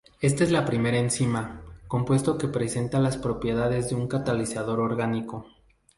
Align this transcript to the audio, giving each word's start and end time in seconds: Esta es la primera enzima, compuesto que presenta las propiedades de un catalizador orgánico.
Esta 0.19 0.43
es 0.43 0.49
la 0.49 0.65
primera 0.65 0.97
enzima, 0.97 1.61
compuesto 1.87 2.35
que 2.39 2.47
presenta 2.47 2.97
las 2.97 3.17
propiedades 3.17 3.89
de 3.91 3.95
un 3.97 4.07
catalizador 4.07 4.79
orgánico. 4.79 5.45